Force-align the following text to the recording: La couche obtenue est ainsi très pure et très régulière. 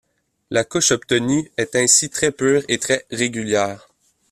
La 0.49 0.63
couche 0.63 0.93
obtenue 0.93 1.51
est 1.57 1.75
ainsi 1.75 2.09
très 2.09 2.31
pure 2.31 2.63
et 2.67 2.79
très 2.79 3.05
régulière. 3.11 3.87